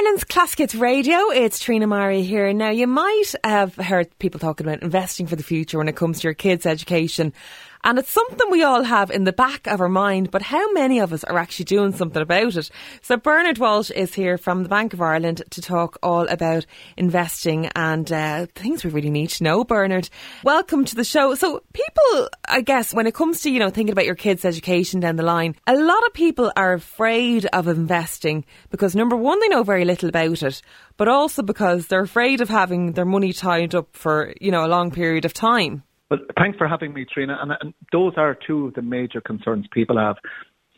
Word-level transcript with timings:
Ireland's 0.00 0.24
Classic 0.24 0.72
Radio. 0.76 1.28
It's 1.30 1.58
Trina 1.58 1.86
Mari 1.86 2.22
here. 2.22 2.54
Now, 2.54 2.70
you 2.70 2.86
might 2.86 3.34
have 3.44 3.74
heard 3.74 4.18
people 4.18 4.40
talking 4.40 4.66
about 4.66 4.82
investing 4.82 5.26
for 5.26 5.36
the 5.36 5.42
future 5.42 5.76
when 5.76 5.88
it 5.88 5.96
comes 5.96 6.20
to 6.20 6.24
your 6.24 6.32
kids' 6.32 6.64
education. 6.64 7.34
And 7.82 7.98
it's 7.98 8.10
something 8.10 8.50
we 8.50 8.62
all 8.62 8.82
have 8.82 9.10
in 9.10 9.24
the 9.24 9.32
back 9.32 9.66
of 9.66 9.80
our 9.80 9.88
mind, 9.88 10.30
but 10.30 10.42
how 10.42 10.70
many 10.72 10.98
of 10.98 11.14
us 11.14 11.24
are 11.24 11.38
actually 11.38 11.64
doing 11.64 11.92
something 11.92 12.20
about 12.20 12.54
it? 12.54 12.70
So 13.00 13.16
Bernard 13.16 13.56
Walsh 13.56 13.90
is 13.90 14.12
here 14.12 14.36
from 14.36 14.62
the 14.62 14.68
Bank 14.68 14.92
of 14.92 15.00
Ireland 15.00 15.42
to 15.50 15.62
talk 15.62 15.98
all 16.02 16.28
about 16.28 16.66
investing 16.98 17.66
and 17.74 18.12
uh, 18.12 18.46
things 18.54 18.84
we 18.84 18.90
really 18.90 19.08
need 19.08 19.30
to 19.30 19.44
know. 19.44 19.64
Bernard, 19.64 20.10
welcome 20.44 20.84
to 20.84 20.94
the 20.94 21.04
show. 21.04 21.34
So 21.34 21.62
people, 21.72 22.28
I 22.46 22.60
guess, 22.60 22.92
when 22.92 23.06
it 23.06 23.14
comes 23.14 23.40
to, 23.42 23.50
you 23.50 23.58
know, 23.58 23.70
thinking 23.70 23.92
about 23.92 24.04
your 24.04 24.14
kids' 24.14 24.44
education 24.44 25.00
down 25.00 25.16
the 25.16 25.22
line, 25.22 25.56
a 25.66 25.74
lot 25.74 26.06
of 26.06 26.12
people 26.12 26.52
are 26.56 26.74
afraid 26.74 27.46
of 27.46 27.66
investing 27.66 28.44
because 28.68 28.94
number 28.94 29.16
one, 29.16 29.40
they 29.40 29.48
know 29.48 29.62
very 29.62 29.86
little 29.86 30.10
about 30.10 30.42
it, 30.42 30.60
but 30.98 31.08
also 31.08 31.42
because 31.42 31.86
they're 31.86 32.02
afraid 32.02 32.42
of 32.42 32.50
having 32.50 32.92
their 32.92 33.06
money 33.06 33.32
tied 33.32 33.74
up 33.74 33.96
for, 33.96 34.34
you 34.38 34.50
know, 34.50 34.66
a 34.66 34.68
long 34.68 34.90
period 34.90 35.24
of 35.24 35.32
time. 35.32 35.82
Well, 36.10 36.20
thanks 36.36 36.58
for 36.58 36.66
having 36.66 36.92
me, 36.92 37.04
Trina. 37.04 37.38
And, 37.40 37.52
and 37.60 37.74
those 37.92 38.14
are 38.16 38.36
two 38.46 38.66
of 38.66 38.74
the 38.74 38.82
major 38.82 39.20
concerns 39.20 39.66
people 39.72 39.96
have 39.96 40.16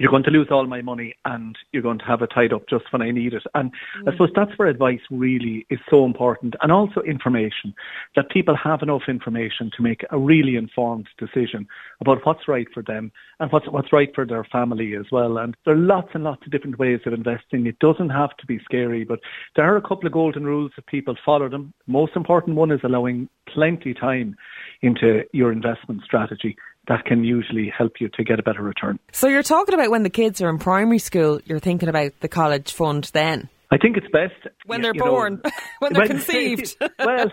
you're 0.02 0.10
going 0.10 0.24
to 0.24 0.30
lose 0.30 0.48
all 0.50 0.66
my 0.66 0.82
money 0.82 1.14
and 1.26 1.56
you're 1.70 1.82
going 1.82 2.00
to 2.00 2.04
have 2.04 2.22
it 2.22 2.30
tied 2.34 2.52
up 2.52 2.68
just 2.68 2.92
when 2.92 3.02
I 3.02 3.12
need 3.12 3.34
it. 3.34 3.44
And 3.54 3.70
mm. 3.70 4.08
I 4.08 4.12
suppose 4.12 4.30
that's 4.34 4.50
where 4.58 4.66
advice 4.66 5.00
really 5.12 5.64
is 5.70 5.78
so 5.88 6.04
important. 6.04 6.56
And 6.60 6.72
also 6.72 7.02
information, 7.02 7.72
that 8.16 8.28
people 8.30 8.56
have 8.56 8.82
enough 8.82 9.02
information 9.06 9.70
to 9.76 9.82
make 9.82 10.04
a 10.10 10.18
really 10.18 10.56
informed 10.56 11.06
decision 11.18 11.68
about 12.00 12.26
what's 12.26 12.48
right 12.48 12.66
for 12.74 12.82
them 12.82 13.12
and 13.38 13.52
what's, 13.52 13.68
what's 13.68 13.92
right 13.92 14.12
for 14.12 14.26
their 14.26 14.42
family 14.42 14.96
as 14.96 15.06
well. 15.12 15.38
And 15.38 15.56
there 15.64 15.74
are 15.74 15.78
lots 15.78 16.08
and 16.14 16.24
lots 16.24 16.44
of 16.44 16.50
different 16.50 16.80
ways 16.80 17.00
of 17.06 17.12
investing. 17.12 17.66
It 17.66 17.78
doesn't 17.78 18.10
have 18.10 18.36
to 18.38 18.46
be 18.46 18.58
scary, 18.64 19.04
but 19.04 19.20
there 19.54 19.72
are 19.72 19.76
a 19.76 19.82
couple 19.82 20.06
of 20.08 20.12
golden 20.12 20.44
rules 20.44 20.72
if 20.76 20.84
people 20.86 21.14
follow 21.24 21.48
them. 21.48 21.72
Most 21.86 22.16
important 22.16 22.56
one 22.56 22.72
is 22.72 22.80
allowing 22.82 23.28
plenty 23.46 23.94
time 23.94 24.34
into 24.82 25.22
your 25.32 25.52
investment 25.52 26.02
strategy 26.02 26.56
that 26.88 27.04
can 27.04 27.24
usually 27.24 27.72
help 27.76 28.00
you 28.00 28.08
to 28.14 28.24
get 28.24 28.38
a 28.38 28.42
better 28.42 28.62
return. 28.62 28.98
So 29.12 29.28
you're 29.28 29.42
talking 29.42 29.74
about 29.74 29.90
when 29.90 30.02
the 30.02 30.10
kids 30.10 30.40
are 30.40 30.48
in 30.48 30.58
primary 30.58 30.98
school, 30.98 31.40
you're 31.44 31.60
thinking 31.60 31.88
about 31.88 32.12
the 32.20 32.28
college 32.28 32.72
fund 32.72 33.10
then? 33.12 33.48
I 33.70 33.78
think 33.78 33.96
it's 33.96 34.06
best 34.12 34.34
when 34.66 34.82
they're 34.82 34.92
born, 34.92 35.40
know, 35.42 35.50
when 35.78 35.94
they're 35.94 36.02
when, 36.02 36.08
conceived. 36.08 36.76
well, 36.98 37.30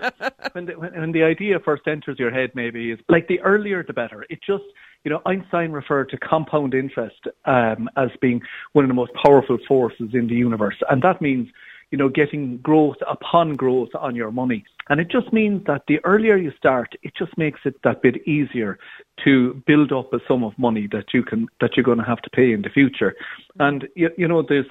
when 0.54 0.68
the, 0.68 0.74
when 0.74 1.12
the 1.12 1.24
idea 1.24 1.60
first 1.60 1.84
enters 1.86 2.18
your 2.18 2.32
head, 2.32 2.52
maybe 2.56 2.92
is 2.92 3.00
like 3.10 3.28
the 3.28 3.42
earlier 3.42 3.84
the 3.84 3.92
better. 3.92 4.26
It 4.30 4.40
just, 4.46 4.64
you 5.04 5.12
know, 5.12 5.22
Einstein 5.26 5.74
referred 5.74 6.10
to 6.12 6.18
compound 6.18 6.74
interest 6.74 7.20
um, 7.44 7.90
as 7.98 8.10
being 8.22 8.42
one 8.72 8.86
of 8.86 8.90
the 8.90 8.94
most 8.94 9.12
powerful 9.22 9.58
forces 9.68 10.12
in 10.14 10.28
the 10.28 10.36
universe, 10.36 10.78
and 10.90 11.02
that 11.02 11.22
means 11.22 11.50
you 11.92 11.98
know, 11.98 12.10
getting 12.10 12.58
growth 12.58 12.98
upon 13.08 13.56
growth 13.56 13.90
on 13.96 14.16
your 14.16 14.32
money. 14.32 14.64
And 14.90 15.00
it 15.00 15.10
just 15.10 15.32
means 15.34 15.66
that 15.66 15.84
the 15.88 16.00
earlier 16.04 16.36
you 16.36 16.52
start, 16.58 16.94
it 17.04 17.14
just 17.18 17.38
makes 17.38 17.62
it 17.66 17.76
that 17.84 18.02
bit 18.02 18.28
easier 18.28 18.80
to 19.24 19.62
build 19.66 19.92
up 19.92 20.14
a 20.14 20.20
sum 20.28 20.44
of 20.44 20.58
money 20.58 20.88
that 20.92 21.14
you 21.14 21.24
can 21.24 21.48
that 21.62 21.76
you're 21.76 21.84
going 21.84 21.98
to 21.98 22.04
have 22.04 22.22
to 22.22 22.30
pay 22.30 22.52
in 22.52 22.62
the 22.62 22.70
future. 22.70 23.16
And 23.60 23.88
you, 23.96 24.10
you 24.18 24.28
know, 24.28 24.44
there's 24.48 24.68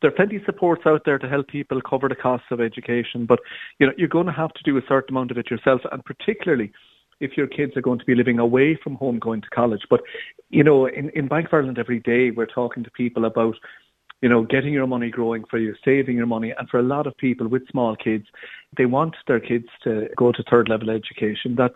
there 0.00 0.08
are 0.08 0.14
plenty 0.14 0.36
of 0.36 0.42
supports 0.44 0.82
out 0.86 1.02
there 1.04 1.18
to 1.18 1.28
help 1.28 1.48
people 1.48 1.80
cover 1.80 2.08
the 2.08 2.16
costs 2.16 2.48
of 2.50 2.60
education, 2.60 3.24
but 3.24 3.38
you 3.78 3.86
know, 3.86 3.92
you're 3.96 4.08
going 4.08 4.26
to 4.26 4.32
have 4.32 4.52
to 4.54 4.62
do 4.64 4.76
a 4.76 4.82
certain 4.88 5.14
amount 5.14 5.30
of 5.30 5.38
it 5.38 5.50
yourself, 5.50 5.80
and 5.90 6.04
particularly 6.04 6.72
if 7.22 7.36
your 7.36 7.46
kids 7.46 7.76
are 7.76 7.82
going 7.82 8.00
to 8.00 8.04
be 8.04 8.16
living 8.16 8.38
away 8.40 8.74
from 8.82 8.96
home 8.96 9.18
going 9.18 9.40
to 9.40 9.48
college. 9.50 9.82
But, 9.88 10.02
you 10.50 10.64
know, 10.64 10.86
in, 10.86 11.08
in 11.10 11.28
Bank 11.28 11.46
of 11.46 11.54
Ireland 11.54 11.78
every 11.78 12.00
day, 12.00 12.32
we're 12.32 12.46
talking 12.46 12.82
to 12.82 12.90
people 12.90 13.24
about 13.24 13.54
you 14.22 14.28
know, 14.28 14.44
getting 14.44 14.72
your 14.72 14.86
money 14.86 15.10
growing 15.10 15.44
for 15.50 15.58
you, 15.58 15.74
saving 15.84 16.16
your 16.16 16.26
money. 16.26 16.54
And 16.56 16.68
for 16.68 16.78
a 16.78 16.82
lot 16.82 17.06
of 17.06 17.16
people 17.16 17.48
with 17.48 17.68
small 17.68 17.96
kids, 17.96 18.24
they 18.78 18.86
want 18.86 19.16
their 19.26 19.40
kids 19.40 19.66
to 19.82 20.08
go 20.16 20.30
to 20.30 20.42
third 20.48 20.68
level 20.68 20.90
education. 20.90 21.56
That's 21.56 21.74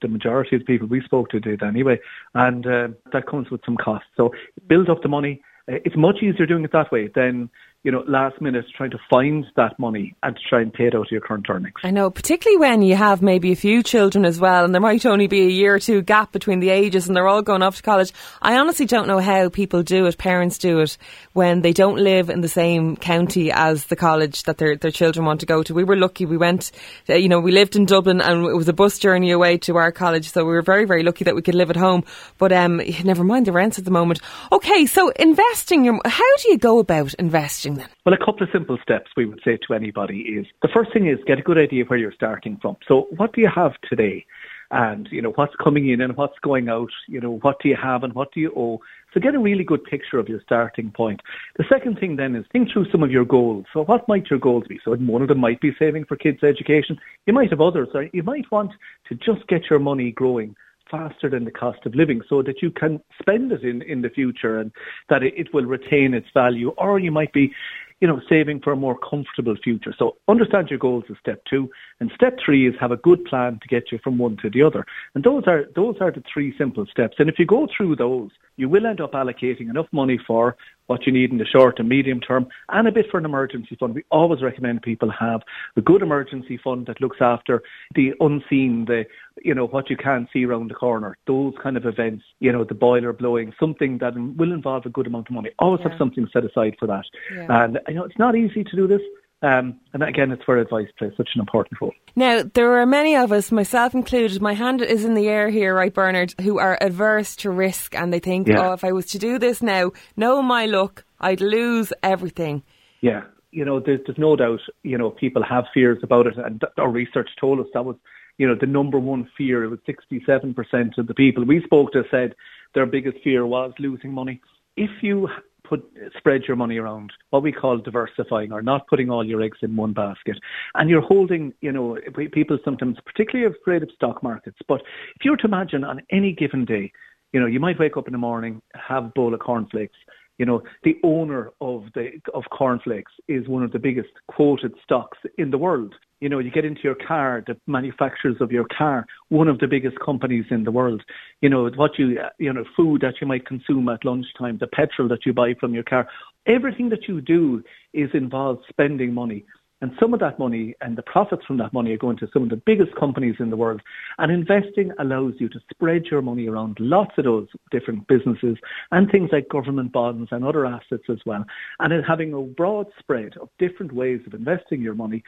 the 0.00 0.08
majority 0.08 0.56
of 0.56 0.60
the 0.60 0.66
people 0.66 0.86
we 0.86 1.02
spoke 1.02 1.28
to 1.30 1.40
did 1.40 1.62
anyway. 1.62 1.98
And 2.34 2.64
uh, 2.66 2.88
that 3.12 3.26
comes 3.26 3.50
with 3.50 3.60
some 3.64 3.76
cost. 3.76 4.04
So 4.16 4.30
build 4.68 4.88
up 4.88 5.02
the 5.02 5.08
money. 5.08 5.42
It's 5.66 5.96
much 5.96 6.22
easier 6.22 6.46
doing 6.46 6.64
it 6.64 6.72
that 6.72 6.90
way 6.92 7.10
than 7.14 7.50
you 7.84 7.92
know, 7.92 8.02
last 8.08 8.40
minute 8.40 8.64
trying 8.76 8.90
to 8.90 8.98
find 9.08 9.46
that 9.54 9.78
money 9.78 10.14
and 10.24 10.34
to 10.34 10.42
try 10.48 10.60
and 10.60 10.72
pay 10.72 10.88
it 10.88 10.96
out 10.96 11.06
of 11.06 11.12
your 11.12 11.20
current 11.20 11.46
earnings. 11.48 11.76
I 11.84 11.92
know, 11.92 12.10
particularly 12.10 12.58
when 12.58 12.82
you 12.82 12.96
have 12.96 13.22
maybe 13.22 13.52
a 13.52 13.56
few 13.56 13.84
children 13.84 14.24
as 14.24 14.40
well, 14.40 14.64
and 14.64 14.74
there 14.74 14.80
might 14.80 15.06
only 15.06 15.28
be 15.28 15.42
a 15.42 15.48
year 15.50 15.76
or 15.76 15.78
two 15.78 16.02
gap 16.02 16.32
between 16.32 16.58
the 16.58 16.70
ages 16.70 17.06
and 17.06 17.16
they're 17.16 17.28
all 17.28 17.40
going 17.40 17.62
off 17.62 17.76
to 17.76 17.82
college. 17.82 18.12
I 18.42 18.58
honestly 18.58 18.84
don't 18.84 19.06
know 19.06 19.20
how 19.20 19.48
people 19.48 19.84
do 19.84 20.06
it, 20.06 20.18
parents 20.18 20.58
do 20.58 20.80
it, 20.80 20.98
when 21.34 21.62
they 21.62 21.72
don't 21.72 21.98
live 21.98 22.30
in 22.30 22.40
the 22.40 22.48
same 22.48 22.96
county 22.96 23.52
as 23.52 23.84
the 23.84 23.96
college 23.96 24.42
that 24.42 24.58
their, 24.58 24.74
their 24.74 24.90
children 24.90 25.24
want 25.24 25.38
to 25.40 25.46
go 25.46 25.62
to. 25.62 25.72
We 25.72 25.84
were 25.84 25.96
lucky, 25.96 26.26
we 26.26 26.36
went, 26.36 26.72
uh, 27.08 27.14
you 27.14 27.28
know, 27.28 27.38
we 27.38 27.52
lived 27.52 27.76
in 27.76 27.86
Dublin 27.86 28.20
and 28.20 28.44
it 28.44 28.56
was 28.56 28.68
a 28.68 28.72
bus 28.72 28.98
journey 28.98 29.30
away 29.30 29.56
to 29.58 29.76
our 29.76 29.92
college, 29.92 30.32
so 30.32 30.44
we 30.44 30.52
were 30.52 30.62
very, 30.62 30.84
very 30.84 31.04
lucky 31.04 31.22
that 31.24 31.36
we 31.36 31.42
could 31.42 31.54
live 31.54 31.70
at 31.70 31.76
home. 31.76 32.02
But 32.38 32.50
um, 32.50 32.82
never 33.04 33.22
mind 33.22 33.46
the 33.46 33.52
rents 33.52 33.78
at 33.78 33.84
the 33.84 33.92
moment. 33.92 34.20
Okay, 34.50 34.86
so 34.86 35.10
investing, 35.10 35.84
your, 35.84 36.00
how 36.04 36.36
do 36.42 36.50
you 36.50 36.58
go 36.58 36.80
about 36.80 37.14
investing? 37.14 37.67
Then? 37.74 37.88
Well, 38.04 38.14
a 38.14 38.18
couple 38.18 38.42
of 38.42 38.48
simple 38.52 38.78
steps 38.82 39.10
we 39.16 39.26
would 39.26 39.40
say 39.44 39.58
to 39.66 39.74
anybody 39.74 40.20
is 40.20 40.46
the 40.62 40.68
first 40.68 40.92
thing 40.92 41.06
is 41.06 41.18
get 41.26 41.38
a 41.38 41.42
good 41.42 41.58
idea 41.58 41.84
where 41.84 41.98
you're 41.98 42.12
starting 42.12 42.58
from. 42.60 42.76
So, 42.86 43.08
what 43.16 43.32
do 43.32 43.40
you 43.40 43.48
have 43.48 43.72
today? 43.88 44.26
And, 44.70 45.08
you 45.10 45.22
know, 45.22 45.30
what's 45.30 45.54
coming 45.56 45.88
in 45.88 46.02
and 46.02 46.14
what's 46.16 46.38
going 46.40 46.68
out? 46.68 46.90
You 47.06 47.20
know, 47.20 47.38
what 47.38 47.58
do 47.62 47.70
you 47.70 47.76
have 47.76 48.04
and 48.04 48.12
what 48.12 48.32
do 48.32 48.40
you 48.40 48.52
owe? 48.54 48.82
So, 49.14 49.20
get 49.20 49.34
a 49.34 49.38
really 49.38 49.64
good 49.64 49.82
picture 49.84 50.18
of 50.18 50.28
your 50.28 50.40
starting 50.42 50.90
point. 50.90 51.20
The 51.56 51.64
second 51.68 51.98
thing 51.98 52.16
then 52.16 52.36
is 52.36 52.44
think 52.52 52.70
through 52.70 52.90
some 52.90 53.02
of 53.02 53.10
your 53.10 53.24
goals. 53.24 53.64
So, 53.72 53.84
what 53.84 54.06
might 54.08 54.28
your 54.28 54.38
goals 54.38 54.64
be? 54.68 54.78
So, 54.84 54.94
one 54.96 55.22
of 55.22 55.28
them 55.28 55.38
might 55.38 55.60
be 55.60 55.74
saving 55.78 56.04
for 56.04 56.16
kids' 56.16 56.42
education. 56.42 56.98
You 57.26 57.32
might 57.32 57.50
have 57.50 57.60
others. 57.60 57.88
Or 57.94 58.08
you 58.12 58.22
might 58.22 58.50
want 58.50 58.72
to 59.08 59.14
just 59.14 59.46
get 59.48 59.70
your 59.70 59.78
money 59.78 60.12
growing 60.12 60.54
faster 60.90 61.28
than 61.30 61.44
the 61.44 61.50
cost 61.50 61.78
of 61.86 61.94
living 61.94 62.20
so 62.28 62.42
that 62.42 62.62
you 62.62 62.70
can 62.70 63.00
spend 63.20 63.52
it 63.52 63.62
in, 63.62 63.82
in 63.82 64.02
the 64.02 64.10
future 64.10 64.58
and 64.58 64.72
that 65.08 65.22
it, 65.22 65.34
it 65.36 65.54
will 65.54 65.64
retain 65.64 66.14
its 66.14 66.28
value. 66.34 66.70
Or 66.78 66.98
you 66.98 67.10
might 67.10 67.32
be 67.32 67.52
you 68.00 68.06
know, 68.06 68.20
saving 68.28 68.60
for 68.60 68.72
a 68.72 68.76
more 68.76 68.96
comfortable 68.96 69.56
future. 69.62 69.92
So 69.98 70.16
understand 70.28 70.70
your 70.70 70.78
goals 70.78 71.04
is 71.08 71.16
step 71.20 71.42
two. 71.50 71.68
And 71.98 72.10
step 72.14 72.38
three 72.44 72.68
is 72.68 72.74
have 72.80 72.92
a 72.92 72.96
good 72.96 73.24
plan 73.24 73.58
to 73.60 73.68
get 73.68 73.90
you 73.90 73.98
from 74.04 74.18
one 74.18 74.36
to 74.42 74.50
the 74.50 74.62
other. 74.62 74.86
And 75.14 75.24
those 75.24 75.44
are, 75.46 75.64
those 75.74 75.96
are 76.00 76.12
the 76.12 76.22
three 76.32 76.54
simple 76.56 76.86
steps. 76.90 77.16
And 77.18 77.28
if 77.28 77.38
you 77.38 77.46
go 77.46 77.66
through 77.76 77.96
those, 77.96 78.30
you 78.56 78.68
will 78.68 78.86
end 78.86 79.00
up 79.00 79.12
allocating 79.12 79.68
enough 79.68 79.86
money 79.90 80.18
for 80.26 80.56
what 80.88 81.06
you 81.06 81.12
need 81.12 81.30
in 81.30 81.38
the 81.38 81.44
short 81.44 81.78
and 81.78 81.88
medium 81.88 82.20
term 82.20 82.48
and 82.70 82.88
a 82.88 82.92
bit 82.92 83.06
for 83.10 83.18
an 83.18 83.24
emergency 83.24 83.76
fund. 83.78 83.94
We 83.94 84.04
always 84.10 84.42
recommend 84.42 84.82
people 84.82 85.10
have 85.10 85.42
a 85.76 85.80
good 85.80 86.02
emergency 86.02 86.58
fund 86.62 86.86
that 86.86 87.00
looks 87.00 87.18
after 87.20 87.62
the 87.94 88.12
unseen, 88.20 88.86
the, 88.86 89.04
you 89.42 89.54
know, 89.54 89.66
what 89.66 89.90
you 89.90 89.96
can't 89.96 90.28
see 90.32 90.44
around 90.44 90.70
the 90.70 90.74
corner, 90.74 91.16
those 91.26 91.54
kind 91.62 91.76
of 91.76 91.86
events, 91.86 92.24
you 92.40 92.50
know, 92.50 92.64
the 92.64 92.74
boiler 92.74 93.12
blowing, 93.12 93.52
something 93.60 93.98
that 93.98 94.14
will 94.36 94.52
involve 94.52 94.86
a 94.86 94.90
good 94.90 95.06
amount 95.06 95.28
of 95.28 95.34
money. 95.34 95.50
Always 95.58 95.80
yeah. 95.82 95.90
have 95.90 95.98
something 95.98 96.26
set 96.32 96.44
aside 96.44 96.74
for 96.78 96.86
that. 96.86 97.04
Yeah. 97.34 97.64
And, 97.64 97.78
you 97.86 97.94
know, 97.94 98.04
it's 98.04 98.18
not 98.18 98.34
easy 98.34 98.64
to 98.64 98.76
do 98.76 98.88
this. 98.88 99.02
Um, 99.40 99.78
and 99.92 100.02
again, 100.02 100.32
it's 100.32 100.46
where 100.48 100.58
advice 100.58 100.88
plays 100.98 101.12
such 101.16 101.30
an 101.34 101.40
important 101.40 101.80
role. 101.80 101.94
Now, 102.16 102.42
there 102.42 102.80
are 102.80 102.86
many 102.86 103.14
of 103.14 103.30
us, 103.30 103.52
myself 103.52 103.94
included, 103.94 104.42
my 104.42 104.54
hand 104.54 104.82
is 104.82 105.04
in 105.04 105.14
the 105.14 105.28
air 105.28 105.48
here, 105.48 105.74
right, 105.74 105.94
Bernard, 105.94 106.34
who 106.40 106.58
are 106.58 106.76
averse 106.80 107.36
to 107.36 107.50
risk 107.50 107.94
and 107.94 108.12
they 108.12 108.18
think, 108.18 108.48
yeah. 108.48 108.70
oh, 108.70 108.72
if 108.72 108.82
I 108.82 108.90
was 108.90 109.06
to 109.06 109.18
do 109.18 109.38
this 109.38 109.62
now, 109.62 109.92
know 110.16 110.42
my 110.42 110.66
luck, 110.66 111.04
I'd 111.20 111.40
lose 111.40 111.92
everything. 112.02 112.64
Yeah, 113.00 113.22
you 113.52 113.64
know, 113.64 113.78
there's, 113.78 114.00
there's 114.06 114.18
no 114.18 114.34
doubt, 114.34 114.60
you 114.82 114.98
know, 114.98 115.10
people 115.10 115.44
have 115.44 115.66
fears 115.72 115.98
about 116.02 116.26
it, 116.26 116.36
and 116.36 116.62
our 116.76 116.90
research 116.90 117.30
told 117.40 117.60
us 117.60 117.66
that 117.74 117.84
was, 117.84 117.96
you 118.38 118.46
know, 118.46 118.56
the 118.60 118.66
number 118.66 118.98
one 118.98 119.28
fear. 119.36 119.62
It 119.62 119.68
was 119.68 119.78
67% 119.88 120.98
of 120.98 121.06
the 121.06 121.14
people 121.14 121.44
we 121.44 121.62
spoke 121.62 121.92
to 121.92 122.02
said 122.10 122.34
their 122.74 122.86
biggest 122.86 123.18
fear 123.22 123.46
was 123.46 123.72
losing 123.78 124.12
money. 124.12 124.40
If 124.76 124.90
you 125.02 125.28
put 125.68 125.84
spread 126.16 126.42
your 126.46 126.56
money 126.56 126.78
around, 126.78 127.12
what 127.30 127.42
we 127.42 127.52
call 127.52 127.78
diversifying, 127.78 128.52
or 128.52 128.62
not 128.62 128.86
putting 128.88 129.10
all 129.10 129.24
your 129.24 129.42
eggs 129.42 129.58
in 129.62 129.76
one 129.76 129.92
basket. 129.92 130.38
And 130.74 130.88
you're 130.88 131.02
holding, 131.02 131.52
you 131.60 131.72
know, 131.72 131.98
people 132.32 132.58
sometimes, 132.64 132.96
particularly 133.04 133.54
afraid 133.60 133.82
of 133.82 133.90
stock 133.94 134.22
markets. 134.22 134.58
But 134.66 134.80
if 135.16 135.24
you 135.24 135.30
were 135.32 135.36
to 135.38 135.46
imagine 135.46 135.84
on 135.84 136.00
any 136.10 136.32
given 136.32 136.64
day, 136.64 136.92
you 137.32 137.40
know, 137.40 137.46
you 137.46 137.60
might 137.60 137.78
wake 137.78 137.96
up 137.96 138.08
in 138.08 138.12
the 138.12 138.18
morning, 138.18 138.62
have 138.74 139.04
a 139.04 139.08
bowl 139.08 139.34
of 139.34 139.40
cornflakes, 139.40 139.98
you 140.38 140.46
know, 140.46 140.62
the 140.84 140.96
owner 141.02 141.50
of 141.60 141.84
the 141.94 142.20
of 142.32 142.44
cornflakes 142.50 143.12
is 143.26 143.48
one 143.48 143.64
of 143.64 143.72
the 143.72 143.78
biggest 143.78 144.10
quoted 144.28 144.72
stocks 144.82 145.18
in 145.36 145.50
the 145.50 145.58
world. 145.58 145.94
You 146.20 146.28
know, 146.28 146.38
you 146.38 146.50
get 146.50 146.64
into 146.64 146.80
your 146.82 146.96
car, 146.96 147.44
the 147.46 147.56
manufacturers 147.66 148.36
of 148.40 148.50
your 148.50 148.66
car, 148.76 149.06
one 149.28 149.48
of 149.48 149.58
the 149.58 149.66
biggest 149.66 149.98
companies 150.00 150.46
in 150.50 150.64
the 150.64 150.70
world. 150.70 151.02
You 151.42 151.48
know, 151.48 151.68
what 151.76 151.98
you 151.98 152.18
you 152.38 152.52
know, 152.52 152.64
food 152.76 153.00
that 153.02 153.14
you 153.20 153.26
might 153.26 153.46
consume 153.46 153.88
at 153.88 154.04
lunchtime, 154.04 154.58
the 154.58 154.68
petrol 154.68 155.08
that 155.08 155.26
you 155.26 155.32
buy 155.32 155.54
from 155.60 155.74
your 155.74 155.84
car, 155.84 156.08
everything 156.46 156.88
that 156.90 157.08
you 157.08 157.20
do 157.20 157.62
is 157.92 158.10
involved 158.14 158.64
spending 158.68 159.12
money. 159.12 159.44
And 159.80 159.92
some 160.00 160.12
of 160.12 160.20
that 160.20 160.38
money 160.40 160.74
and 160.80 160.98
the 160.98 161.02
profits 161.02 161.44
from 161.46 161.56
that 161.58 161.72
money 161.72 161.92
are 161.92 161.98
going 161.98 162.16
to 162.18 162.28
some 162.32 162.42
of 162.42 162.48
the 162.48 162.56
biggest 162.56 162.94
companies 162.96 163.36
in 163.38 163.48
the 163.48 163.56
world. 163.56 163.80
And 164.18 164.32
investing 164.32 164.90
allows 164.98 165.34
you 165.38 165.48
to 165.50 165.60
spread 165.70 166.06
your 166.06 166.20
money 166.20 166.48
around 166.48 166.78
lots 166.80 167.12
of 167.16 167.24
those 167.24 167.46
different 167.70 168.06
businesses 168.08 168.56
and 168.90 169.08
things 169.08 169.30
like 169.32 169.48
government 169.48 169.92
bonds 169.92 170.30
and 170.32 170.44
other 170.44 170.66
assets 170.66 171.04
as 171.08 171.18
well. 171.24 171.44
And 171.78 171.92
in 171.92 172.02
having 172.02 172.32
a 172.32 172.40
broad 172.40 172.86
spread 172.98 173.36
of 173.40 173.50
different 173.58 173.92
ways 173.92 174.20
of 174.26 174.34
investing 174.34 174.82
your 174.82 174.94
money, 174.94 175.22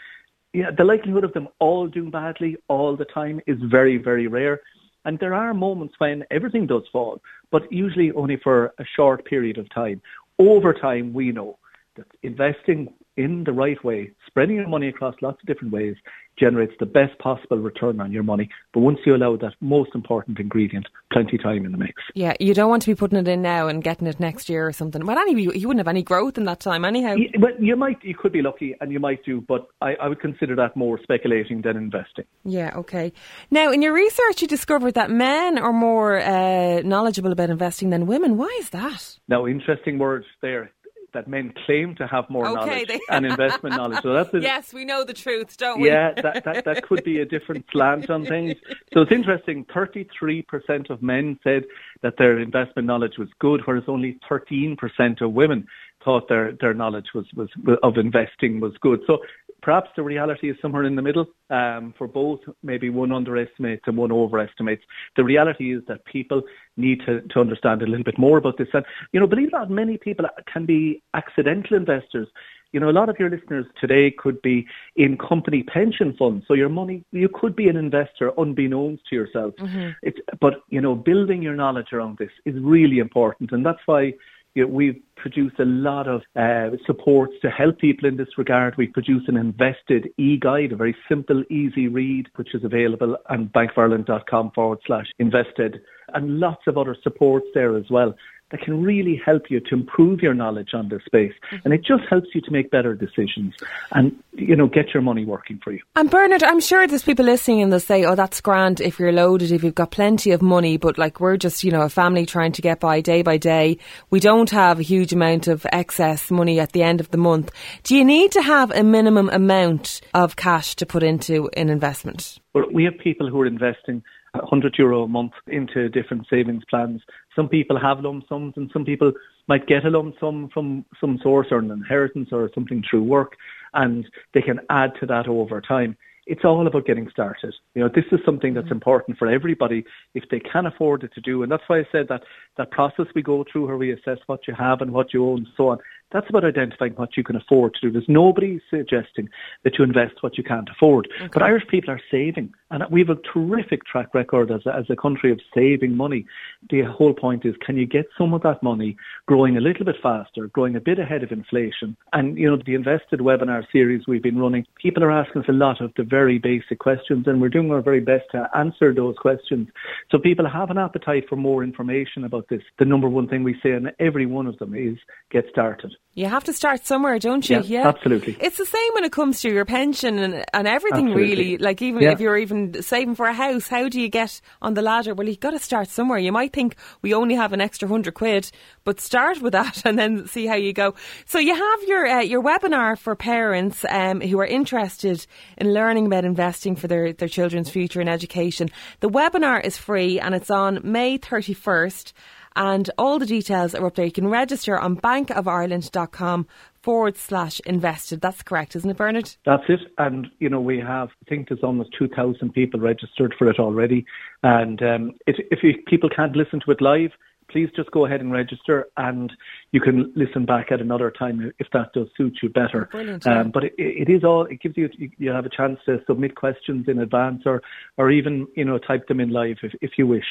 yeah, 0.53 0.73
the 0.77 0.85
likelihood 0.85 1.23
of 1.23 1.33
them 1.33 1.47
all 1.61 1.87
doing 1.87 2.11
badly 2.11 2.57
all 2.67 2.97
the 2.97 3.05
time 3.05 3.41
is 3.47 3.59
very, 3.63 3.99
very 3.99 4.27
rare. 4.27 4.61
And 5.05 5.19
there 5.21 5.33
are 5.33 5.55
moments 5.55 5.95
when 5.99 6.25
everything 6.31 6.67
does 6.67 6.83
fall, 6.93 7.23
but 7.53 7.73
usually 7.73 8.11
only 8.13 8.37
for 8.37 8.75
a 8.79 8.85
short 8.97 9.25
period 9.25 9.59
of 9.59 9.73
time. 9.73 10.03
Over 10.41 10.75
time, 10.75 11.13
we 11.13 11.31
know 11.31 11.59
that 11.97 12.07
investing 12.23 12.93
in 13.17 13.45
the 13.45 13.53
right 13.53 13.83
way, 13.85 14.13
spreading 14.27 14.57
your 14.57 14.69
money 14.69 14.89
across 14.89 15.15
lots 15.21 15.41
of 15.43 15.47
different 15.47 15.73
ways, 15.73 15.97
generates 16.39 16.73
the 16.81 16.87
best 16.87 17.19
possible 17.19 17.59
return 17.59 18.01
on 18.01 18.11
your 18.11 18.23
money. 18.23 18.49
But 18.73 18.81
once 18.81 18.99
you 19.05 19.15
allow 19.15 19.37
that 19.37 19.53
most 19.61 19.91
important 19.95 20.39
ingredient, 20.39 20.87
plenty 21.13 21.37
time 21.37 21.67
in 21.67 21.73
the 21.73 21.79
mix. 21.79 22.03
Yeah, 22.15 22.35
you 22.41 22.55
don't 22.55 22.71
want 22.71 22.83
to 22.83 22.91
be 22.91 22.95
putting 22.95 23.19
it 23.19 23.29
in 23.29 23.43
now 23.43 23.69
and 23.69 23.85
getting 23.85 24.07
it 24.07 24.19
next 24.19 24.49
year 24.49 24.67
or 24.67 24.73
something. 24.73 25.05
Well, 25.05 25.19
anyway, 25.19 25.43
you 25.55 25.69
wouldn't 25.69 25.81
have 25.81 25.89
any 25.89 26.03
growth 26.03 26.39
in 26.39 26.45
that 26.45 26.61
time 26.61 26.85
anyhow. 26.85 27.15
Yeah, 27.15 27.39
well, 27.39 27.53
you 27.59 27.77
might, 27.77 28.03
you 28.03 28.15
could 28.17 28.33
be 28.33 28.43
lucky 28.43 28.75
and 28.81 28.91
you 28.91 29.01
might 29.01 29.25
do, 29.25 29.43
but 29.43 29.69
I, 29.83 29.95
I 29.95 30.09
would 30.09 30.21
consider 30.21 30.57
that 30.57 30.77
more 30.77 30.99
speculating 31.03 31.63
than 31.63 31.77
investing. 31.77 32.25
Yeah, 32.45 32.73
okay. 32.77 33.13
Now, 33.51 33.71
in 33.71 33.83
your 33.83 33.93
research, 33.93 34.41
you 34.41 34.49
discovered 34.49 34.95
that 34.95 35.11
men 35.11 35.59
are 35.59 35.73
more 35.73 36.19
uh, 36.19 36.81
knowledgeable 36.83 37.33
about 37.33 37.51
investing 37.51 37.91
than 37.91 38.07
women. 38.07 38.39
Why 38.39 38.57
is 38.61 38.71
that? 38.71 39.19
Now, 39.29 39.47
interesting 39.47 39.99
words 39.99 40.27
there 40.41 40.71
that 41.13 41.29
men 41.29 41.53
claim 41.67 41.95
to 41.97 42.07
have 42.07 42.29
more 42.31 42.47
okay, 42.47 42.55
knowledge 42.55 42.89
they... 42.89 43.01
and 43.11 43.27
investment 43.27 43.77
knowledge. 43.77 44.03
So 44.03 44.13
that's 44.13 44.33
a, 44.35 44.39
yes, 44.41 44.73
we 44.73 44.85
know 44.85 45.05
the 45.05 45.13
truth, 45.13 45.57
don't 45.57 45.81
we? 45.81 45.89
Yeah, 45.89 46.13
that, 46.23 46.45
that, 46.45 46.65
that 46.65 46.83
could 46.83 47.05
be 47.05 47.21
a 47.21 47.25
different 47.25 47.65
slant 47.73 48.11
on 48.11 48.27
things. 48.27 48.55
So 48.93 49.03
it's 49.03 49.13
interesting. 49.13 49.67
Thirty-three 49.73 50.43
percent 50.43 50.91
of 50.91 51.03
men 51.03 51.39
said 51.45 51.65
that 52.03 52.15
their 52.19 52.39
investment 52.39 52.87
knowledge 52.87 53.19
was 53.19 53.29
good, 53.39 53.63
whereas 53.65 53.85
only 53.89 54.19
thirteen 54.29 54.77
percent 54.77 55.21
of 55.21 55.33
women 55.33 55.67
thought 56.05 56.29
their 56.29 56.53
their 56.61 56.75
knowledge 56.75 57.09
was 57.15 57.27
was 57.35 57.49
of 57.83 57.97
investing 57.97 58.61
was 58.61 58.73
good. 58.81 59.01
So 59.07 59.19
perhaps 59.63 59.91
the 59.97 60.03
reality 60.03 60.51
is 60.51 60.57
somewhere 60.63 60.85
in 60.85 60.97
the 60.97 61.03
middle 61.03 61.27
um, 61.51 61.95
for 61.97 62.07
both. 62.07 62.41
Maybe 62.63 62.91
one 62.91 63.13
underestimates 63.13 63.85
and 63.87 63.97
one 63.97 64.13
overestimates. 64.13 64.85
The 65.17 65.25
reality 65.25 65.75
is 65.75 65.83
that 65.89 66.05
people 66.05 66.43
need 66.77 67.01
to, 67.07 67.21
to 67.21 67.41
understand 67.41 67.83
a 67.83 67.87
little 67.87 68.05
bit 68.05 68.19
more 68.19 68.39
about 68.39 68.59
this. 68.59 68.69
And, 68.73 68.85
you 69.13 69.21
know, 69.21 69.27
believe 69.27 69.49
it 69.49 69.55
or 69.55 69.61
not, 69.61 69.71
many 69.71 69.99
people 69.99 70.27
can 70.53 70.67
be 70.67 71.03
accidental 71.15 71.77
investors. 71.77 72.29
You 72.73 72.79
know, 72.79 72.89
a 72.89 72.93
lot 72.93 73.09
of 73.09 73.19
your 73.19 73.29
listeners 73.29 73.67
today 73.81 74.13
could 74.13 74.41
be 74.43 74.67
in 74.95 75.19
company 75.19 75.65
pension 75.65 76.15
funds. 76.17 76.45
So 76.47 76.55
your 76.55 76.69
money, 76.69 77.05
you 77.11 77.29
could 77.29 77.57
be 77.57 77.69
an 77.69 77.77
investor 77.77 78.33
unbeknownst 78.39 79.07
to 79.09 79.17
yourself. 79.17 79.55
Mm-hmm. 79.57 79.91
It's, 80.03 80.19
but, 80.41 80.63
you 80.69 80.81
know, 80.81 80.95
building 80.95 81.43
your 81.43 81.57
knowledge 81.57 81.93
around 81.93 82.19
this 82.19 82.31
is 82.45 82.55
really 82.61 82.99
important. 83.01 83.51
And 83.51 83.67
that's 83.67 83.81
why 83.87 84.15
you 84.55 84.67
know, 84.67 84.73
we've 84.73 85.01
produced 85.17 85.59
a 85.61 85.65
lot 85.65 86.09
of 86.09 86.23
uh, 86.35 86.77
supports 86.87 87.35
to 87.43 87.51
help 87.51 87.79
people 87.79 88.09
in 88.09 88.17
this 88.17 88.29
regard. 88.37 88.75
We 88.77 88.89
produce 88.89 89.23
an 89.29 89.37
invested 89.37 90.09
e-guide, 90.19 90.73
a 90.73 90.77
very 90.77 90.97
simple, 91.09 91.45
easy 91.51 91.89
read, 91.89 92.27
which 92.37 92.55
is 92.55 92.65
available 92.65 93.17
on 93.29 93.49
bankofireland.com 93.49 94.53
forward 94.55 94.79
slash 94.87 95.07
invested, 95.19 95.81
and 96.15 96.41
lots 96.41 96.63
of 96.67 96.77
other 96.77 96.97
supports 97.03 97.47
there 97.55 97.77
as 97.77 97.89
well 97.91 98.15
that 98.51 98.61
can 98.61 98.83
really 98.83 99.21
help 99.25 99.51
you 99.51 99.61
to 99.61 99.75
improve 99.75 100.21
your 100.21 100.35
knowledge 100.35 100.71
on 100.75 100.89
this 100.89 101.03
space. 101.05 101.33
Mm-hmm. 101.33 101.57
And 101.65 101.75
it 101.75 101.85
just 101.85 102.03
helps 102.09 102.29
you 102.35 102.41
to 102.41 102.51
make 102.51 102.71
better 102.71 102.95
decisions 102.95 103.55
and, 103.93 104.17
you 104.33 104.57
know, 104.57 104.67
get 104.67 104.93
your 104.93 105.03
money 105.03 105.25
working 105.25 105.61
for 105.63 105.73
you. 105.73 105.81
And 105.97 106.11
Bernard, 106.11 106.43
I'm 106.43 106.61
sure 106.61 106.87
there's 106.87 107.03
people 107.03 107.25
listening 107.25 107.63
and 107.63 107.73
they'll 107.73 107.81
say, 107.81 108.05
oh, 108.05 108.15
that's 108.15 108.41
grand 108.41 108.81
if 108.81 108.99
you're 108.99 109.13
loaded, 109.13 109.53
if 109.53 109.63
you've 109.63 109.75
got 109.75 109.91
plenty 109.91 110.33
of 110.33 110.43
money, 110.43 110.77
but 110.77 110.99
like 110.99 111.21
we're 111.21 111.37
just, 111.37 111.65
you 111.65 111.71
know, 111.71 111.83
a 111.83 111.89
family 111.89 112.27
trying 112.27 112.53
to 112.53 112.63
get 112.63 112.81
by 112.81 113.01
day 113.01 113.23
by 113.23 113.37
day. 113.37 113.79
We 114.11 114.21
don't 114.21 114.51
have 114.51 114.81
a 114.81 114.83
huge 114.83 115.13
amount 115.13 115.49
of 115.49 115.67
excess 115.73 116.31
money 116.31 116.61
at 116.61 116.73
the 116.73 116.83
end 116.83 117.01
of 117.01 117.11
the 117.11 117.19
month. 117.19 117.51
Do 117.85 117.97
you 117.97 118.05
need 118.05 118.33
to 118.33 118.43
have 118.43 118.71
a 118.73 118.83
minimum 118.83 119.31
amount 119.31 120.01
of 120.15 120.37
cash 120.37 120.75
to 120.77 120.87
put 120.87 121.03
into 121.03 121.49
an 121.57 121.69
investment? 121.69 122.39
Well, 122.53 122.65
we 122.73 122.85
have 122.85 122.99
people 122.99 123.29
who 123.29 123.41
are 123.41 123.47
investing 123.47 124.03
100 124.35 124.77
euro 124.79 125.03
a 125.03 125.09
month 125.09 125.33
into 125.47 125.89
different 125.89 126.27
savings 126.31 126.63
plans. 126.69 127.03
Some 127.35 127.49
people 127.49 127.79
have 127.79 128.01
lump 128.01 128.25
sums 128.29 128.55
and 128.57 128.71
some 128.73 128.85
people 128.85 129.13
might 129.49 129.67
get 129.67 129.85
a 129.85 129.91
lump 129.91 130.15
sum 130.21 130.49
from 130.53 130.85
some 131.01 131.19
source 131.23 131.49
or 131.51 131.59
an 131.59 131.71
inheritance 131.71 132.29
or 132.33 132.51
something 132.55 132.83
through 132.89 133.05
work 133.05 133.37
and 133.75 134.07
they 134.35 134.43
can 134.43 134.61
add 134.71 134.93
to 135.01 135.07
that 135.07 135.29
over 135.29 135.61
time. 135.61 135.97
It's 136.27 136.45
all 136.45 136.65
about 136.65 136.87
getting 136.87 137.09
started. 137.11 137.55
You 137.75 137.83
know, 137.83 137.91
this 137.93 138.05
is 138.13 138.21
something 138.25 138.55
that's 138.55 138.67
mm-hmm. 138.67 138.75
important 138.75 139.19
for 139.19 139.27
everybody 139.27 139.85
if 140.15 140.25
they 140.31 140.39
can 140.39 140.67
afford 140.67 141.03
it 141.03 141.13
to 141.15 141.21
do. 141.21 141.43
And 141.43 141.51
that's 141.51 141.63
why 141.67 141.81
I 141.81 141.89
said 141.91 142.07
that 142.09 142.23
that 142.57 142.71
process 142.71 143.07
we 143.15 143.23
go 143.23 143.45
through 143.51 143.67
where 143.67 143.77
we 143.77 143.93
assess 143.93 144.19
what 144.27 144.47
you 144.47 144.55
have 144.55 144.81
and 144.81 144.93
what 144.93 145.13
you 145.13 145.27
own 145.27 145.39
and 145.39 145.49
so 145.57 145.69
on. 145.69 145.79
That's 146.13 146.29
about 146.29 146.45
identifying 146.45 146.93
what 146.95 147.17
you 147.17 147.25
can 147.25 147.37
afford 147.37 147.75
to 147.75 147.81
do. 147.81 147.93
There's 147.93 148.09
nobody 148.09 148.61
suggesting 148.69 149.29
that 149.65 149.79
you 149.79 149.85
invest 149.85 150.23
what 150.23 150.37
you 150.37 150.45
can't 150.45 150.69
afford. 150.69 151.09
Okay. 151.17 151.29
But 151.33 151.43
Irish 151.43 151.67
people 151.69 151.91
are 151.91 152.01
saving. 152.11 152.53
And 152.71 152.85
we 152.91 153.01
have 153.01 153.11
a 153.11 153.17
terrific 153.33 153.85
track 153.85 154.15
record 154.15 154.51
as 154.51 154.65
a, 154.65 154.75
as 154.75 154.85
a 154.91 154.97
country 154.97 155.33
of 155.33 155.41
saving 155.55 155.97
money. 155.97 156.25
The 156.69 156.83
whole 156.83 157.15
point 157.15 157.45
is, 157.45 157.55
can 157.65 157.77
you 157.77 157.87
get 157.87 158.07
some 158.17 158.33
of 158.33 158.43
that 158.43 158.63
money 158.63 158.97
growing 159.27 159.57
a 159.57 159.61
little 159.61 159.85
bit 159.85 159.97
faster, 160.03 160.47
growing 160.49 160.77
a 160.77 160.81
bit 160.81 160.99
ahead 160.99 161.23
of 161.23 161.33
inflation? 161.33 161.97
And, 162.13 162.39
you 162.39 162.49
know, 162.49 162.63
the 162.65 162.75
invested 162.75 163.21
webinar 163.21 163.65
series 163.73 164.07
we've 164.07 164.23
been 164.23 164.39
running, 164.39 164.67
people 164.81 165.03
are 165.03 165.11
asking 165.11 165.43
us 165.43 165.49
a 165.49 165.53
lot 165.53 165.81
of 165.81 165.93
the 165.97 166.05
very 166.05 166.39
basic 166.39 166.79
questions 166.79 167.27
and 167.27 167.41
we're 167.41 167.49
doing 167.49 167.71
our 167.73 167.83
very 167.83 168.01
best 168.01 168.25
to 168.33 168.49
answer 168.57 168.95
those 168.95 169.17
questions. 169.17 169.69
So 170.11 170.19
people 170.19 170.49
have 170.49 170.71
an 170.71 170.79
appetite 170.79 171.29
for 171.29 171.37
more 171.37 171.65
information 171.65 172.25
about 172.25 172.49
this. 172.49 172.63
The 172.79 172.85
number 172.85 173.09
one 173.09 173.29
thing 173.29 173.43
we 173.43 173.59
say 173.63 173.73
in 173.73 173.91
every 173.99 174.27
one 174.27 174.47
of 174.47 174.59
them 174.59 174.75
is 174.75 174.97
get 175.31 175.47
started. 175.51 175.93
You 176.21 176.29
have 176.29 176.45
to 176.45 176.53
start 176.53 176.85
somewhere, 176.85 177.19
don't 177.19 177.49
you? 177.49 177.63
Yeah, 177.63 177.81
yeah. 177.81 177.89
absolutely. 177.89 178.37
It's 178.39 178.59
the 178.59 178.67
same 178.67 178.93
when 178.93 179.05
it 179.05 179.13
comes 179.13 179.41
to 179.41 179.49
your 179.49 179.65
pension 179.65 180.19
and, 180.19 180.45
and 180.53 180.69
everything, 180.69 181.09
absolutely. 181.09 181.35
really. 181.35 181.57
Like, 181.57 181.81
even 181.81 182.03
yeah. 182.03 182.13
if 182.13 182.21
you're 182.21 182.37
even 182.37 182.83
saving 182.83 183.15
for 183.15 183.25
a 183.25 183.33
house, 183.33 183.69
how 183.69 183.89
do 183.89 183.99
you 183.99 184.11
get 184.11 184.39
on 184.61 184.75
the 184.75 184.83
ladder? 184.83 185.15
Well, 185.15 185.27
you've 185.27 185.41
got 185.41 185.53
to 185.53 185.59
start 185.59 185.89
somewhere. 185.89 186.19
You 186.19 186.31
might 186.31 186.53
think 186.53 186.77
we 187.01 187.15
only 187.15 187.37
have 187.37 187.55
an 187.55 187.63
extra 187.63 187.89
hundred 187.89 188.13
quid, 188.13 188.51
but 188.85 189.01
start 189.01 189.41
with 189.41 189.55
that 189.55 189.81
and 189.87 189.99
then 189.99 190.27
see 190.27 190.45
how 190.45 190.57
you 190.57 190.75
go. 190.75 190.95
So, 191.25 191.39
you 191.39 191.55
have 191.55 191.83
your 191.85 192.07
uh, 192.07 192.21
your 192.21 192.43
webinar 192.43 192.99
for 192.99 193.17
parents 193.17 193.87
um, 193.89 194.21
who 194.21 194.39
are 194.41 194.47
interested 194.47 195.27
in 195.57 195.73
learning 195.73 196.05
about 196.05 196.27
investing 196.27 196.77
for 196.77 196.87
their, 196.87 197.15
their 197.15 197.29
children's 197.29 197.71
future 197.71 198.01
and 198.01 198.11
education. 198.11 198.69
The 199.01 199.09
webinar 199.09 199.65
is 199.65 199.79
free 199.79 200.21
and 200.21 200.35
it's 200.35 200.51
on 200.51 200.81
May 200.83 201.19
31st 201.19 202.13
and 202.57 202.91
all 202.99 203.19
the 203.19 203.27
details 203.27 203.75
are 203.75 203.87
up 203.87 203.95
there. 203.95 204.05
You 204.05 204.13
can 204.13 204.29
register 204.29 204.79
on 204.79 204.97
bankofireland.com 204.97 206.47
forward 206.83 207.17
slash 207.17 207.61
invested. 207.61 208.21
That's 208.21 208.43
correct, 208.43 208.75
isn't 208.77 208.91
it, 208.91 208.97
Bernard? 208.97 209.35
That's 209.45 209.65
it. 209.69 209.81
And, 209.99 210.29
you 210.39 210.49
know, 210.49 210.61
we 210.61 210.79
have, 210.79 211.11
I 211.25 211.29
think 211.29 211.49
there's 211.49 211.63
almost 211.63 211.91
2,000 211.99 212.53
people 212.53 212.81
registered 212.81 213.35
for 213.39 213.49
it 213.49 213.59
already. 213.59 214.07
And 214.43 214.83
um, 214.83 215.13
if, 215.27 215.37
if 215.51 215.63
you, 215.63 215.75
people 215.87 216.11
can't 216.15 216.35
listen 216.37 216.61
to 216.65 216.71
it 216.71 216.81
live, 216.81 217.11
please 217.51 217.69
just 217.75 217.91
go 217.91 218.07
ahead 218.07 218.21
and 218.21 218.33
register 218.33 218.87
and 218.97 219.33
you 219.73 219.81
can 219.81 220.13
listen 220.15 220.47
back 220.47 220.71
at 220.71 220.81
another 220.81 221.11
time 221.11 221.53
if 221.59 221.67
that 221.73 221.93
does 221.93 222.07
suit 222.17 222.39
you 222.43 222.49
better. 222.49 222.89
Brilliant, 222.91 223.27
um, 223.27 223.51
but 223.51 223.65
it, 223.65 223.75
it 223.77 224.09
is 224.09 224.25
all, 224.25 224.45
it 224.47 224.61
gives 224.61 224.77
you, 224.77 224.89
you 225.19 225.31
have 225.31 225.47
a 225.47 225.51
chance 225.51 225.79
to 225.87 226.01
submit 226.07 226.37
questions 226.37 226.87
in 226.89 227.01
advance 227.01 227.43
or, 227.47 227.63
or 227.97 228.11
even, 228.11 228.47
you 228.57 228.65
know, 228.65 228.79
type 228.79 229.09
them 229.09 229.21
in 229.21 229.31
live 229.31 229.57
if, 229.63 229.73
if 229.81 229.93
you 229.99 230.07
wish. 230.07 230.27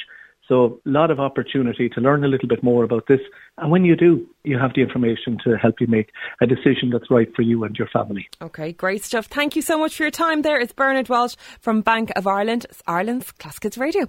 So 0.50 0.82
a 0.86 0.90
lot 0.90 1.12
of 1.12 1.20
opportunity 1.20 1.90
to 1.90 2.02
learn 2.02 2.26
a 2.26 2.28
little 2.28 2.50
bit 2.50 2.64
more 2.64 2.84
about 2.84 3.08
this. 3.08 3.20
And 3.60 3.72
when 3.72 3.86
you 3.86 3.96
do, 3.96 4.28
you 4.44 4.58
have 4.58 4.74
the 4.74 4.82
information 4.82 5.38
to 5.46 5.58
help 5.58 5.80
you 5.80 5.88
make 5.88 6.10
a 6.42 6.48
decision 6.48 6.90
that's 6.92 7.10
right 7.10 7.34
for 7.36 7.44
you 7.44 7.64
and 7.64 7.76
your 7.78 7.88
family. 7.88 8.28
Okay, 8.42 8.72
great 8.74 9.04
stuff. 9.04 9.28
Thank 9.28 9.56
you 9.56 9.62
so 9.62 9.78
much 9.78 9.96
for 9.96 10.04
your 10.04 10.12
time 10.12 10.42
there. 10.42 10.60
It's 10.60 10.74
Bernard 10.74 11.08
Walsh 11.08 11.36
from 11.62 11.82
Bank 11.82 12.12
of 12.16 12.26
Ireland, 12.26 12.66
Ireland's 12.88 13.32
Classic 13.34 13.64
Hits 13.64 13.78
Radio. 13.78 13.98